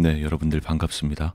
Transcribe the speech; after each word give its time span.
네, 0.00 0.22
여러분들 0.22 0.60
반갑습니다. 0.60 1.34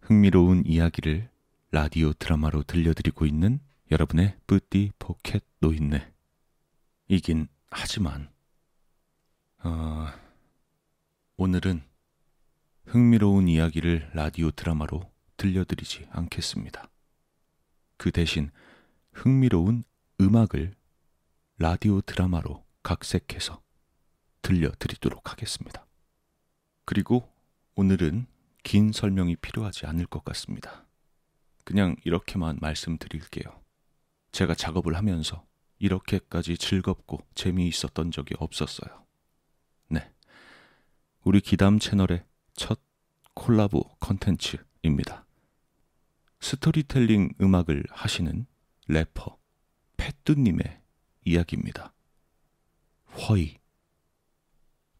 흥미로운 0.00 0.62
이야기를 0.64 1.28
라디오 1.70 2.14
드라마로 2.14 2.62
들려드리고 2.62 3.26
있는 3.26 3.60
여러분의 3.90 4.38
뿌띠 4.46 4.90
포켓 4.98 5.44
노인네. 5.60 6.10
이긴 7.08 7.46
하지만, 7.68 8.30
어, 9.62 10.06
오늘은 11.36 11.82
흥미로운 12.86 13.48
이야기를 13.48 14.12
라디오 14.14 14.50
드라마로 14.50 15.02
들려드리지 15.36 16.08
않겠습니다. 16.10 16.88
그 17.98 18.10
대신 18.10 18.50
흥미로운 19.12 19.84
음악을 20.22 20.72
라디오 21.58 22.00
드라마로 22.00 22.64
각색해서 22.82 23.60
들려드리도록 24.40 25.30
하겠습니다. 25.30 25.84
그리고 26.86 27.33
오늘은 27.76 28.26
긴 28.62 28.92
설명이 28.92 29.36
필요하지 29.36 29.86
않을 29.86 30.06
것 30.06 30.24
같습니다. 30.24 30.86
그냥 31.64 31.96
이렇게만 32.04 32.58
말씀드릴게요. 32.60 33.62
제가 34.30 34.54
작업을 34.54 34.96
하면서 34.96 35.44
이렇게까지 35.78 36.56
즐겁고 36.56 37.26
재미있었던 37.34 38.12
적이 38.12 38.34
없었어요. 38.38 39.04
네. 39.88 40.08
우리 41.24 41.40
기담 41.40 41.78
채널의 41.78 42.24
첫 42.54 42.80
콜라보 43.34 43.96
컨텐츠입니다. 43.98 45.26
스토리텔링 46.40 47.30
음악을 47.40 47.84
하시는 47.90 48.46
래퍼 48.86 49.36
패뚜님의 49.96 50.80
이야기입니다. 51.24 51.92
허이. 53.28 53.56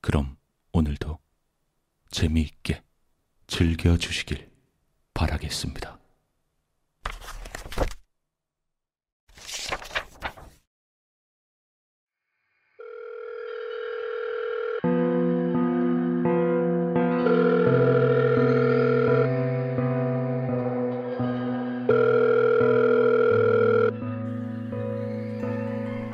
그럼 0.00 0.36
오늘도 0.72 1.23
재미있게 2.14 2.80
즐겨주시길 3.48 4.48
바라겠습니다. 5.14 5.98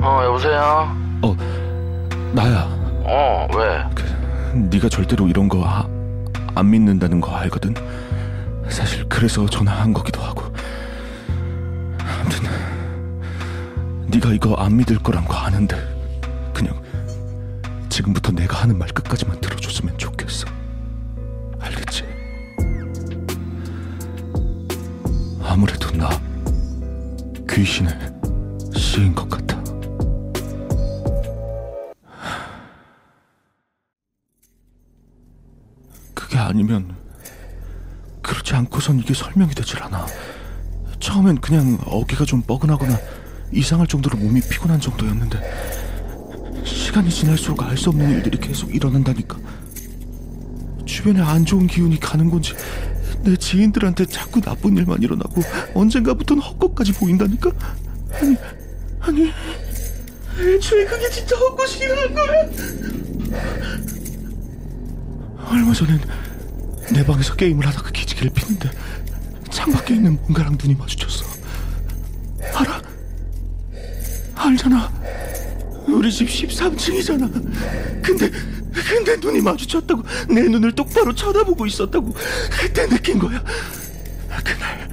어 0.00 0.24
여보세요? 0.24 0.88
어, 1.22 1.36
나야. 2.34 2.64
어 3.04 3.46
왜? 3.54 3.89
네가 4.54 4.88
절대로 4.88 5.28
이런 5.28 5.48
거안 5.48 6.70
믿는다는 6.70 7.20
거 7.20 7.34
알거든. 7.36 7.74
사실 8.68 9.04
그래서 9.08 9.46
전화한 9.46 9.92
거기도 9.92 10.20
하고. 10.22 10.42
아무튼 11.98 12.48
네가 14.06 14.32
이거 14.32 14.54
안 14.54 14.76
믿을 14.76 14.98
거란 14.98 15.24
거 15.24 15.34
아는데 15.34 15.76
그냥 16.52 16.80
지금부터 17.88 18.32
내가 18.32 18.62
하는 18.62 18.78
말 18.78 18.88
끝까지만 18.88 19.40
들어줬으면 19.40 19.96
좋겠어. 19.98 20.46
알겠지? 21.58 22.04
아무래도 25.42 25.90
나 25.92 26.08
귀신에 27.48 27.90
씌인 28.74 29.14
것 29.14 29.28
같아. 29.28 29.59
아니면 36.50 36.96
그렇지 38.22 38.54
않고선 38.54 38.98
이게 38.98 39.14
설명이 39.14 39.54
되질 39.54 39.82
않아. 39.84 40.06
처음엔 40.98 41.40
그냥 41.40 41.78
어깨가 41.86 42.24
좀 42.24 42.42
뻐근하거나 42.42 42.98
이상할 43.52 43.86
정도로 43.86 44.18
몸이 44.18 44.40
피곤한 44.42 44.80
정도였는데 44.80 45.40
시간이 46.64 47.08
지날수록 47.08 47.62
알 47.62 47.76
수 47.76 47.88
없는 47.90 48.10
일들이 48.10 48.36
계속 48.38 48.74
일어난다니까. 48.74 49.38
주변에 50.84 51.20
안 51.22 51.44
좋은 51.46 51.66
기운이 51.68 51.98
가는 52.00 52.28
건지 52.28 52.52
내 53.22 53.36
지인들한테 53.36 54.06
자꾸 54.06 54.40
나쁜 54.40 54.76
일만 54.76 55.02
일어나고 55.02 55.40
언젠가부터는 55.74 56.42
헛것까지 56.42 56.92
보인다니까. 56.94 57.50
아니 58.12 58.36
아니 59.00 59.32
애초에 60.38 60.84
그게 60.84 61.08
진짜 61.10 61.36
헛것이라는 61.36 62.14
거야. 62.14 62.50
얼마 65.48 65.72
전엔 65.72 66.00
내 66.92 67.04
방에서 67.04 67.34
게임을 67.36 67.66
하다가 67.66 67.90
기지개를 67.90 68.30
피는데 68.34 68.70
창밖에 69.50 69.94
있는 69.94 70.16
뭔가랑 70.22 70.56
눈이 70.60 70.74
마주쳤어. 70.74 71.24
알아? 72.54 72.82
알잖아. 74.34 74.92
우리 75.86 76.12
집 76.12 76.28
13층이잖아. 76.28 78.02
근데 78.02 78.30
근데 78.72 79.16
눈이 79.16 79.40
마주쳤다고 79.40 80.02
내 80.28 80.42
눈을 80.42 80.72
똑바로 80.72 81.14
쳐다보고 81.14 81.66
있었다고 81.66 82.14
그때 82.60 82.88
느낀 82.88 83.18
거야. 83.18 83.42
그날 84.44 84.88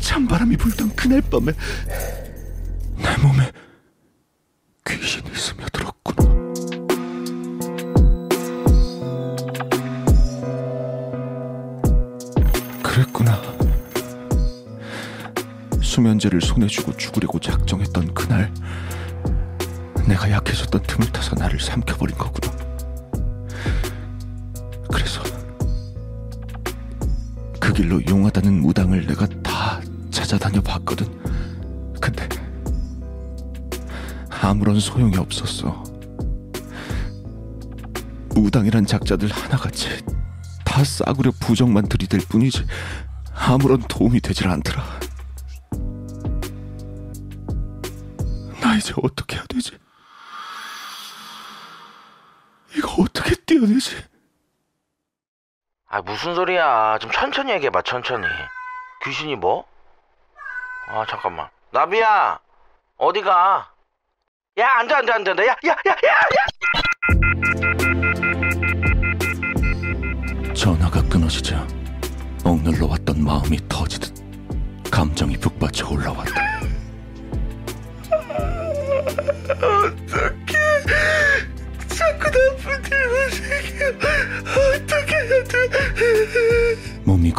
찬바람이 0.00 0.56
불던 0.56 0.94
그날 0.94 1.20
밤에 1.22 1.52
내 2.96 3.16
몸에 3.22 3.50
귀신이 4.86 5.34
스며 5.34 5.66
수면제를 16.04 16.42
손에 16.42 16.66
쥐고 16.66 16.96
죽으려고 16.98 17.38
작정했던 17.38 18.12
그날 18.12 18.52
내가 20.06 20.30
약해졌던 20.30 20.82
틈을 20.82 21.10
타서 21.10 21.34
나를 21.36 21.58
삼켜버린 21.58 22.16
거구나. 22.18 22.54
그래서 24.92 25.22
그 27.58 27.72
길로 27.72 28.04
용하다는 28.06 28.60
무당을 28.60 29.06
내가 29.06 29.26
다 29.42 29.80
찾아다녀 30.10 30.60
봤거든. 30.60 31.06
근데 31.98 32.28
아무런 34.28 34.78
소용이 34.78 35.16
없었어. 35.16 35.82
무당이란 38.34 38.84
작자들 38.84 39.30
하나같이 39.30 39.88
다 40.66 40.84
싸구려 40.84 41.32
부정만 41.40 41.88
들이댈 41.88 42.20
뿐이지 42.28 42.66
아무런 43.32 43.80
도움이 43.88 44.20
되질 44.20 44.48
않더라. 44.48 44.93
나 48.84 48.90
이제 48.90 48.92
어떻게 49.02 49.36
해야 49.36 49.44
되지? 49.48 49.78
이거 52.76 53.02
어떻게 53.02 53.34
떼어내지? 53.46 54.04
아 55.88 56.02
무슨 56.02 56.34
소리야? 56.34 56.98
좀 57.00 57.10
천천히 57.10 57.52
얘기해봐 57.52 57.80
천천히. 57.82 58.26
귀신이 59.04 59.36
뭐? 59.36 59.66
아 60.88 61.06
잠깐만. 61.08 61.48
나비야 61.70 62.38
어디가? 62.98 63.72
야 64.58 64.68
앉아 64.78 64.98
앉아 64.98 65.14
앉아 65.14 65.32
야야야야 65.32 65.54
야, 65.66 65.76
야, 65.86 65.90
야! 65.90 66.14
전화가 70.54 71.02
끊어지자 71.08 71.66
억눌러 72.44 72.86
왔던 72.86 73.24
마음이 73.24 73.58
터지듯 73.68 74.12
감정이 74.90 75.36
북받쳐 75.38 75.88
올라왔다. 75.88 76.63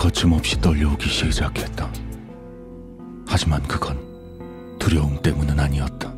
거침없이 0.06 0.62
떨려오기 0.62 1.10
시작했다. 1.10 1.92
하지만 3.28 3.64
그건 3.64 3.98
두려움 4.78 5.20
때문은 5.20 5.60
아니었다. 5.60 6.14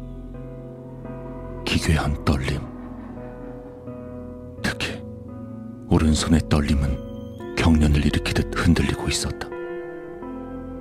기괴한 1.63 2.25
떨림. 2.25 2.59
특히 4.61 5.01
오른손의 5.89 6.41
떨림은 6.49 7.55
경련을 7.55 8.05
일으키듯 8.05 8.51
흔들리고 8.57 9.07
있었다. 9.07 9.47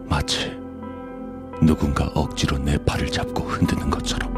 마치 0.08 0.50
누군가 1.62 2.06
억지로 2.06 2.58
내 2.58 2.76
팔을 2.76 3.12
잡고 3.12 3.44
흔드는 3.44 3.88
것처럼. 3.88 4.34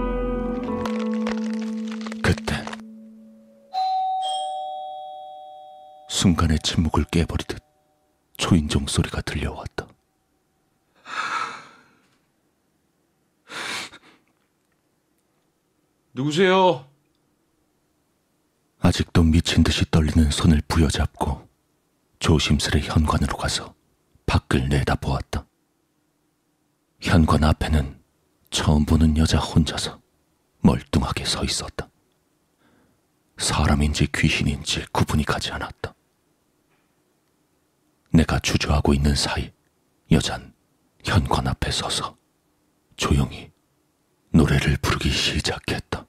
그때 2.22 2.62
순간의 6.08 6.58
침묵을 6.58 7.04
깨버리듯 7.04 7.67
초인종 8.38 8.86
소리가 8.86 9.20
들려왔다. 9.20 9.86
누구세요? 16.14 16.88
아직도 18.80 19.22
미친 19.24 19.62
듯이 19.62 19.84
떨리는 19.90 20.30
손을 20.30 20.62
부여잡고 20.66 21.46
조심스레 22.20 22.80
현관으로 22.80 23.36
가서 23.36 23.74
밖을 24.26 24.68
내다보았다. 24.68 25.46
현관 27.00 27.44
앞에는 27.44 28.00
처음 28.50 28.84
보는 28.84 29.16
여자 29.16 29.38
혼자서 29.38 30.00
멀뚱하게 30.60 31.24
서 31.24 31.44
있었다. 31.44 31.88
사람인지 33.36 34.08
귀신인지 34.14 34.84
구분이 34.92 35.24
가지 35.24 35.50
않았다. 35.52 35.94
내가 38.10 38.38
주저하고 38.38 38.94
있는 38.94 39.14
사이 39.14 39.52
여잔 40.10 40.54
현관 41.04 41.46
앞에 41.46 41.70
서서 41.70 42.16
조용히 42.96 43.50
노래를 44.30 44.76
부르기 44.82 45.10
시작했다. 45.10 46.06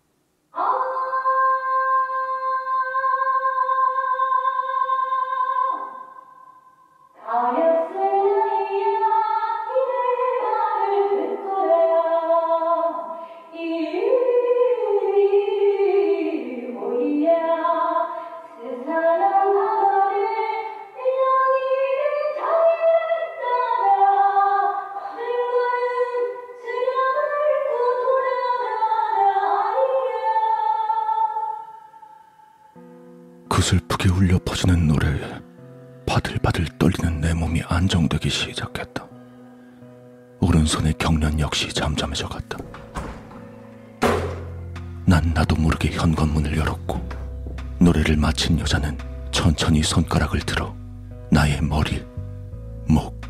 퍼지는 34.49 34.87
노래에 34.87 35.39
바들바들 36.07 36.65
떨리는 36.79 37.21
내 37.21 37.35
몸이 37.35 37.61
안정되기 37.67 38.31
시작했다. 38.31 39.05
오른손의 40.39 40.95
경련 40.97 41.39
역시 41.39 41.71
잠잠해져 41.71 42.27
갔다. 42.27 42.57
난 45.05 45.31
나도 45.35 45.55
모르게 45.55 45.91
현관문을 45.91 46.57
열었고 46.57 46.99
노래를 47.77 48.17
마친 48.17 48.59
여자는 48.59 48.97
천천히 49.31 49.83
손가락을 49.83 50.39
들어 50.39 50.75
나의 51.29 51.61
머리, 51.61 52.03
목, 52.87 53.21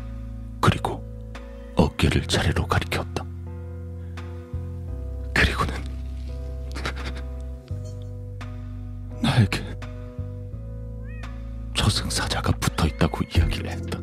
그리고 0.58 1.04
어깨를 1.76 2.26
차례로 2.28 2.66
가리켰다. 2.66 3.19
저승사자가 11.90 12.52
붙어 12.52 12.86
있다고 12.86 13.24
이야기를 13.34 13.68
했다. 13.68 13.98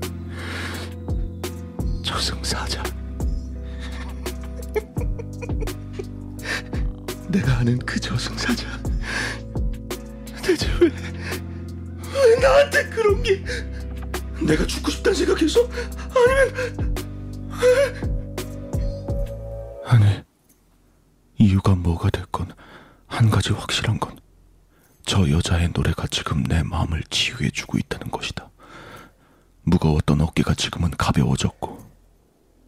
저승사자. 2.03 2.83
내가 7.29 7.59
아는 7.59 7.79
그 7.79 7.97
저승사자. 7.97 8.67
대체 10.43 10.67
왜, 10.81 10.89
왜 10.89 12.35
나한테 12.41 12.89
그런 12.89 13.23
게? 13.23 13.41
내가 14.45 14.67
죽고 14.67 14.91
싶다는 14.91 15.17
생각해서? 15.19 15.61
아니면 16.13 16.93
아니 19.85 20.21
이유가 21.37 21.73
뭐가 21.73 22.09
됐건 22.09 22.51
한 23.07 23.29
가지 23.29 23.53
확실한 23.53 23.97
건 23.97 24.16
저 25.07 25.27
여자의 25.29 25.69
노래가 25.73 26.05
지금 26.11 26.43
내 26.43 26.61
마음을 26.63 27.01
치유해주고 27.09 27.77
있다는 27.77 28.11
것이다. 28.11 28.49
무거웠던 29.63 30.19
어깨가 30.19 30.53
지금은 30.53 30.91
가벼워졌고 30.91 31.77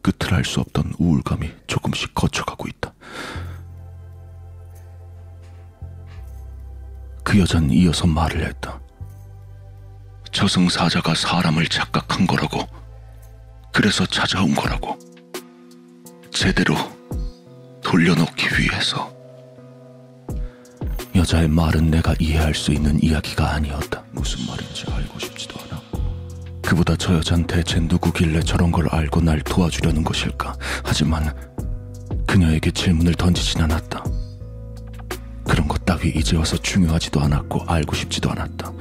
끝을 0.02 0.34
알 0.34 0.46
수 0.46 0.62
없던 0.62 0.94
우울감이 0.98 1.52
조금씩 1.68 2.16
거쳐가고 2.16 2.70
있다. 2.70 2.94
그 7.26 7.38
여자는 7.38 7.72
이어서 7.72 8.08
말을 8.08 8.48
했다. 8.48 8.80
저승사자가 10.32 11.16
사람을 11.16 11.68
착각한 11.68 12.26
거라고. 12.26 12.66
그래서 13.74 14.06
찾아온 14.06 14.56
거라고. 14.56 14.98
제대로 16.32 16.74
돌려놓기 17.84 18.48
위해서. 18.60 19.19
여자의 21.20 21.50
말은 21.50 21.92
내가 21.92 22.16
이해할 22.18 22.56
수 22.56 22.72
있는 22.72 22.98
이야기가 23.04 23.52
아니었다. 23.56 24.02
무슨 24.14 24.40
말인지 24.48 24.86
알고 24.90 25.20
싶지도 25.20 25.60
않았고. 25.60 26.00
그보다 26.62 26.96
저 26.96 27.14
여잔 27.16 27.46
대체 27.46 27.78
누구길래 27.82 28.40
저런 28.40 28.72
걸 28.72 28.88
알고 28.90 29.20
날 29.20 29.42
도와주려는 29.42 30.06
것일까? 30.06 30.56
하지만 30.82 31.36
그녀에게 32.26 32.72
질문을 32.72 33.16
던지진 33.16 33.62
않았다. 33.62 34.02
그런 35.44 35.68
것 35.68 35.84
따위 35.84 36.10
이제 36.16 36.38
와서 36.38 36.56
중요하지도 36.56 37.20
않았고 37.20 37.66
알고 37.68 37.96
싶지도 37.96 38.32
않았다. 38.32 38.72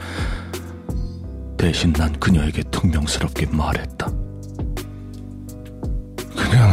대신 1.56 1.92
난 1.92 2.12
그녀에게 2.20 2.62
퉁명스럽게 2.70 3.46
말했다. 3.46 4.06
그냥 6.36 6.72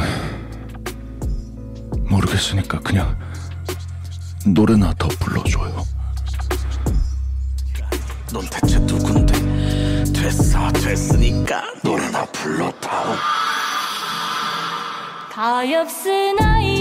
모르겠으니까 2.08 2.80
그냥 2.82 3.18
노래나 4.48 4.94
더 5.00 5.08
불러줘요. 5.20 5.84
넌 8.32 8.46
대체 8.50 8.78
누군데? 8.80 9.34
됐어, 10.14 10.72
됐으니까 10.72 11.64
노래나 11.84 12.26
불러다오. 12.26 13.16
가엾은 15.32 16.40
아이 16.40 16.75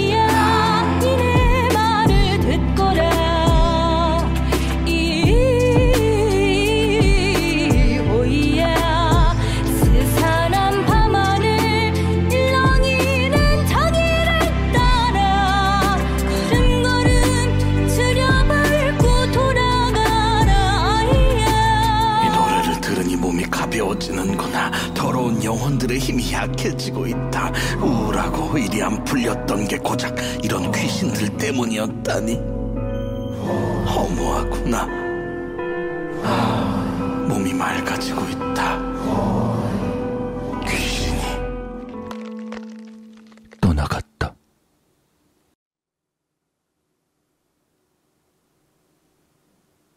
약해지고 26.45 27.07
있다. 27.07 27.51
우울하고 27.79 28.59
일이 28.59 28.83
안 28.83 29.03
풀렸던 29.05 29.67
게 29.67 29.79
고작 29.79 30.15
이런 30.43 30.71
귀신들 30.71 31.37
때문이었다니. 31.39 32.35
허무하구나. 33.87 34.87
아, 36.23 37.27
몸이 37.29 37.55
맑아지고 37.55 38.21
있다. 38.29 38.79
귀신이 40.69 41.21
떠나갔다. 43.61 44.35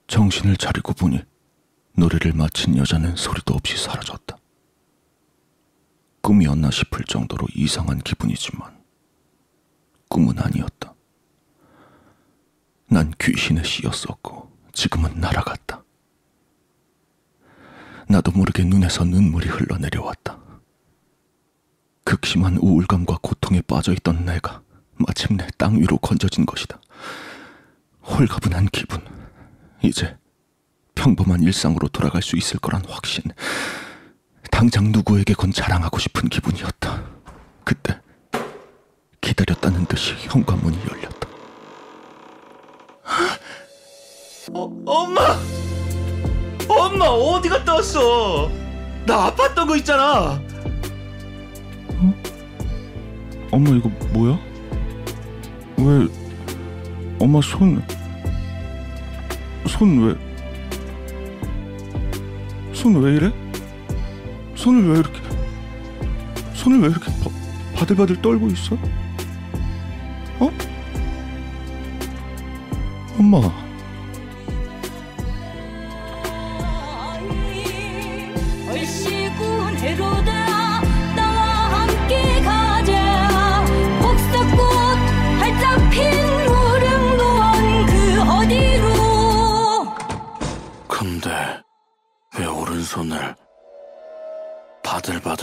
정신을 0.08 0.56
차리고 0.58 0.94
보니 0.94 1.20
노래를 1.98 2.34
마친 2.34 2.78
여자는 2.78 3.16
소리도 3.16 3.54
없이 3.54 3.78
사라졌다. 3.78 4.37
꿈이었나 6.28 6.70
싶을 6.72 7.06
정도로 7.06 7.48
이상한 7.56 8.00
기분이지만 8.00 8.84
꿈은 10.10 10.38
아니었다. 10.38 10.94
난 12.90 13.14
귀신에 13.18 13.64
씌였었고 13.64 14.52
지금은 14.74 15.22
날아갔다. 15.22 15.86
나도 18.10 18.34
모르게 18.34 18.66
눈에서 18.66 19.06
눈물이 19.06 19.48
흘러내려왔다. 19.48 20.38
극심한 22.04 22.58
우울감과 22.58 23.20
고통에 23.22 23.62
빠져있던 23.62 24.26
내가 24.26 24.62
마침내 24.98 25.48
땅 25.58 25.80
위로 25.80 25.98
건져진 25.98 26.46
것이다. 26.46 26.78
홀가분한 28.02 28.66
기분. 28.74 29.00
이제 29.82 30.18
평범한 30.94 31.42
일상으로 31.44 31.88
돌아갈 31.88 32.22
수 32.22 32.36
있을 32.36 32.60
거란 32.60 32.84
확신. 32.86 33.24
당장 34.58 34.92
누구에게건 34.92 35.52
자랑하고 35.54 36.00
싶은 36.00 36.30
기분이었다. 36.30 37.00
그때 37.64 37.96
기다렸다는 39.22 39.86
듯이 39.86 40.16
현관문이 40.18 40.80
열렸다. 40.90 41.28
어, 44.56 44.64
엄마! 44.84 45.22
엄마 46.68 47.06
어디 47.06 47.50
갔다 47.50 47.76
왔어? 47.76 48.50
나 49.06 49.32
아팠던 49.32 49.68
거 49.68 49.76
있잖아. 49.78 50.42
엄마 53.52 53.70
이거 53.70 53.90
뭐야? 54.12 54.40
왜 55.78 56.08
엄마 57.20 57.40
손 57.42 57.80
손 59.68 60.00
왜? 60.08 60.16
손 62.74 62.96
왜 63.04 63.18
이래? 63.18 63.47
손을 64.58 64.90
왜 64.90 65.00
이렇게 65.00 65.22
손을 66.54 66.82
왜 66.82 66.88
이렇게 66.90 67.06
바, 67.24 67.30
바들바들 67.76 68.22
떨고 68.22 68.48
있어? 68.48 68.76
어? 70.40 70.52
엄마 73.18 73.67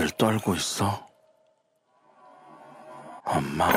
바들바들 0.04 0.10
떨고 0.18 0.54
있어? 0.54 1.06
엄마? 3.24 3.68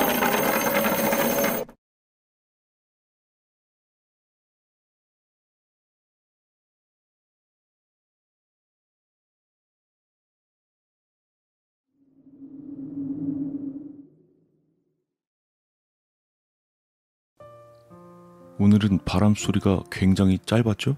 오늘은 18.60 18.98
바람 19.04 19.34
소리가 19.34 19.84
굉장히 19.90 20.38
짧았죠? 20.44 20.96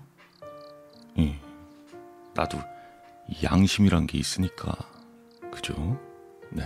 예. 1.18 1.38
나도 2.34 2.58
이 3.28 3.44
양심이란 3.44 4.06
게 4.06 4.18
있으니까 4.18 4.74
그죠? 5.50 5.98
네 6.50 6.62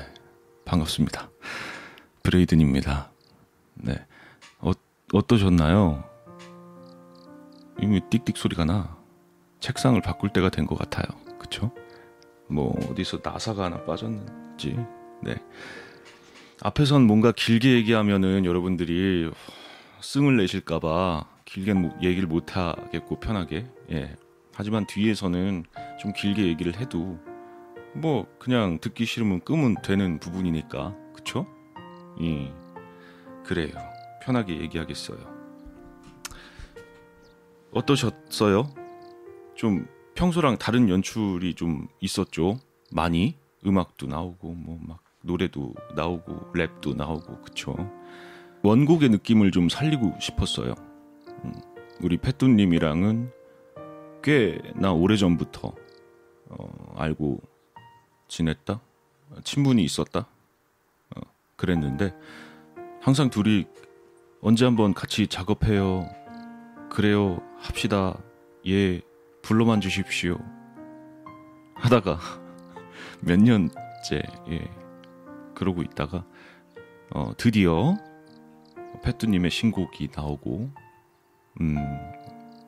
반갑습니다. 0.64 1.30
브레이든입니다. 2.22 3.10
네 3.74 3.94
어, 4.60 4.72
어떠셨나요? 5.12 6.04
이미 7.80 8.00
띡띡 8.00 8.36
소리가 8.36 8.64
나 8.64 8.96
책상을 9.60 10.00
바꿀 10.00 10.30
때가 10.30 10.48
된 10.50 10.66
것 10.66 10.78
같아요. 10.78 11.04
그쵸? 11.38 11.70
뭐 12.48 12.74
어디서 12.90 13.20
나사가 13.22 13.64
하나 13.64 13.82
빠졌는지 13.84 14.76
네 15.22 15.36
앞에선 16.62 17.02
뭔가 17.06 17.32
길게 17.32 17.72
얘기하면은 17.74 18.44
여러분들이 18.44 19.30
승을 20.00 20.36
내실까봐 20.36 21.26
길게 21.46 21.72
못- 21.74 22.02
얘기를 22.02 22.28
못 22.28 22.56
하겠고 22.56 23.18
편하게 23.20 23.66
예 23.90 24.16
하지만 24.54 24.86
뒤에서는 24.86 25.64
좀 26.00 26.12
길게 26.12 26.44
얘기를 26.46 26.76
해도 26.78 27.18
뭐 27.94 28.26
그냥 28.38 28.78
듣기 28.80 29.04
싫으면 29.04 29.40
끄면 29.40 29.76
되는 29.82 30.18
부분이니까 30.18 30.94
그쵸? 31.14 31.46
예 32.20 32.52
그래요 33.44 33.72
편하게 34.22 34.60
얘기하겠어요 34.60 35.18
어떠셨어요? 37.72 38.68
좀 39.54 39.86
평소랑 40.14 40.58
다른 40.58 40.88
연출이 40.88 41.54
좀 41.54 41.88
있었죠 42.00 42.58
많이 42.92 43.36
음악도 43.66 44.06
나오고 44.06 44.52
뭐 44.54 44.78
막 44.86 45.04
노래도 45.24 45.74
나오고 45.96 46.52
랩도 46.52 46.94
나오고 46.96 47.40
그쵸? 47.42 47.74
원곡의 48.62 49.08
느낌을 49.10 49.50
좀 49.50 49.68
살리고 49.68 50.14
싶었어요. 50.20 50.74
음, 51.44 51.52
우리 52.02 52.16
패뚜님이랑은 52.18 53.30
꽤나 54.22 54.92
오래 54.92 55.16
전부터 55.16 55.74
어, 56.50 56.94
알고 56.96 57.40
지냈다, 58.34 58.80
친분이 59.44 59.84
있었다, 59.84 60.26
어, 61.14 61.20
그랬는데 61.54 62.12
항상 63.00 63.30
둘이 63.30 63.64
언제 64.40 64.64
한번 64.64 64.92
같이 64.92 65.28
작업해요, 65.28 66.08
그래요, 66.90 67.40
합시다, 67.58 68.18
예, 68.66 69.00
불러만 69.42 69.80
주십시오. 69.80 70.38
하다가 71.76 72.18
몇 73.22 73.38
년째 73.38 74.22
예, 74.48 74.68
그러고 75.54 75.82
있다가 75.82 76.24
어, 77.10 77.32
드디어 77.36 77.96
패뚜님의 79.04 79.52
신곡이 79.52 80.08
나오고 80.12 80.72
음, 81.60 81.76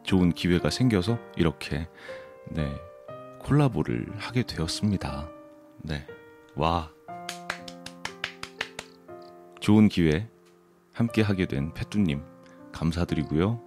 좋은 0.05 0.31
기회가 0.31 0.71
생겨서 0.71 1.19
이렇게 1.37 1.89
네 2.51 2.73
콜라보를 3.41 4.13
하게 4.19 4.45
되었습니다. 4.45 5.37
네, 5.83 6.07
와. 6.55 6.91
좋은 9.61 9.89
기회 9.89 10.29
함께 10.93 11.23
하게 11.23 11.47
된 11.47 11.75
패뚜님 11.75 12.23
감사드리고요. 12.73 13.61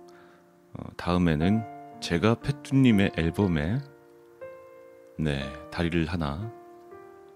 어, 0.73 0.83
다음에는 0.97 1.99
제가 1.99 2.35
패뚜님의 2.35 3.11
앨범에 3.17 3.79
네 5.17 5.69
다리를 5.71 6.05
하나 6.05 6.51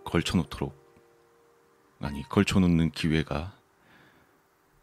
걸쳐놓도록 0.05 0.73
아니 1.99 2.23
걸쳐놓는 2.29 2.91
기회가 2.91 3.53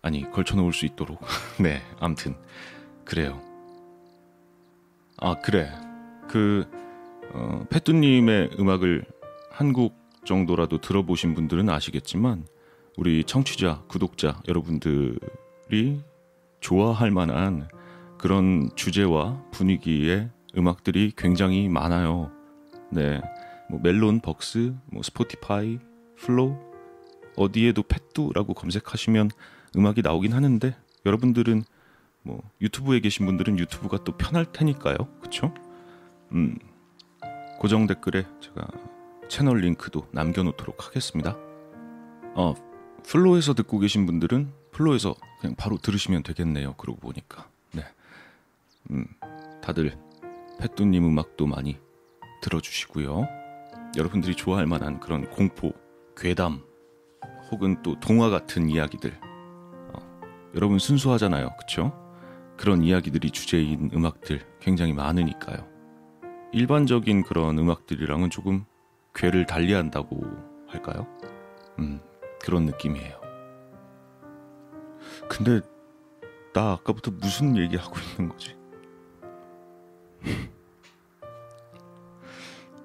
아니 0.03 0.31
걸쳐놓을 0.31 0.73
수 0.73 0.87
있도록. 0.87 1.21
네 1.61 1.83
암튼 1.99 2.37
그래요. 3.05 3.41
아 5.19 5.35
그래. 5.41 5.73
그 6.29 6.69
어, 7.33 7.65
패뚜님의 7.71 8.57
음악을 8.59 9.05
한곡 9.61 9.95
정도라도 10.25 10.81
들어보신 10.81 11.35
분들은 11.35 11.69
아시겠지만 11.69 12.47
우리 12.97 13.25
청취자 13.25 13.85
구독자 13.88 14.43
여러분들이 14.49 16.00
좋아할 16.61 17.11
만한 17.11 17.69
그런 18.19 18.71
주제와 18.75 19.43
분위기의 19.50 20.31
음악들이 20.57 21.12
굉장히 21.17 21.69
많아요 21.69 22.31
네 22.90 23.21
뭐 23.71 23.79
멜론 23.81 24.21
벅스 24.21 24.75
뭐 24.87 25.02
스포티파이 25.02 25.79
플로우 26.17 26.59
어디에도 27.37 27.85
팻두라고 27.85 28.53
검색하시면 28.52 29.31
음악이 29.76 30.02
나오긴 30.02 30.33
하는데 30.33 30.76
여러분들은 31.07 31.62
뭐 32.23 32.43
유튜브에 32.61 32.99
계신 32.99 33.25
분들은 33.26 33.59
유튜브가 33.61 34.02
또 34.05 34.17
편할 34.17 34.45
테니까요. 34.45 34.97
그쵸? 35.23 35.55
음, 36.33 36.59
고정 37.61 37.87
댓글에 37.87 38.26
제가 38.40 38.67
채널 39.31 39.61
링크도 39.61 40.09
남겨놓도록 40.11 40.87
하겠습니다. 40.87 41.37
어, 42.35 42.55
플로에서 43.05 43.55
듣고 43.55 43.79
계신 43.79 44.05
분들은 44.05 44.53
플로에서 44.73 45.15
그냥 45.41 45.55
바로 45.57 45.79
들으시면 45.79 46.25
되겠네요. 46.25 46.75
그러고 46.75 47.01
보니까. 47.01 47.49
네. 47.73 47.85
음, 48.91 49.07
다들 49.63 49.97
패뚜님 50.59 51.07
음악도 51.07 51.47
많이 51.47 51.79
들어주시고요. 52.43 53.27
여러분들이 53.97 54.35
좋아할 54.35 54.67
만한 54.67 55.01
그런 55.01 55.31
공포, 55.31 55.73
괴담, 56.17 56.63
혹은 57.51 57.83
또 57.83 57.99
동화 58.01 58.31
같은 58.31 58.69
이야기들 58.69 59.19
여러분 60.57 60.79
순수하잖아요. 60.79 61.51
그쵸? 61.59 61.93
그런 62.57 62.83
이야기들이 62.83 63.31
주제인 63.31 63.91
음악들 63.95 64.41
굉장히 64.61 64.93
많으니까요. 64.93 65.69
일반적인 66.53 67.23
그런 67.23 67.59
음악들이랑은 67.59 68.31
조금 68.31 68.65
괴를 69.14 69.47
달리한다고 69.47 70.21
할까요? 70.69 71.07
음, 71.79 72.00
그런 72.43 72.67
느낌이에요. 72.67 73.21
근데 75.29 75.61
나 76.52 76.73
아까부터 76.73 77.12
무슨 77.12 77.57
얘기하고 77.57 77.97
있는 77.99 78.29
거지? 78.29 78.57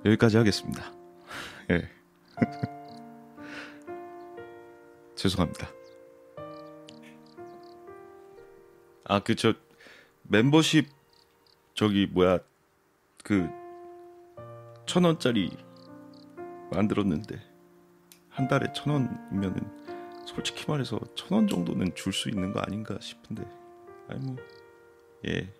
여기까지 0.05 0.37
하겠습니다. 0.37 0.93
예. 1.71 1.89
죄송합니다. 5.15 5.67
아, 9.05 9.19
그, 9.19 9.35
저, 9.35 9.53
멤버십, 10.23 10.89
저기, 11.73 12.07
뭐야, 12.07 12.39
그, 13.23 13.49
천 14.85 15.03
원짜리 15.03 15.51
만들었는데, 16.75 17.39
한 18.29 18.47
달에 18.47 18.71
천 18.73 18.93
원이면은, 18.93 19.85
솔직히 20.25 20.65
말해서 20.67 20.99
천 21.15 21.33
원 21.37 21.47
정도는 21.47 21.95
줄 21.95 22.11
수 22.13 22.29
있는 22.29 22.51
거 22.51 22.59
아닌가 22.59 22.97
싶은데, 22.99 23.43
아니, 24.09 24.19
뭐, 24.25 24.35
예. 25.27 25.51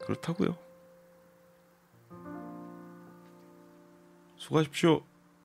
그렇다고요 0.00 0.56
수고하십시오. 4.38 5.02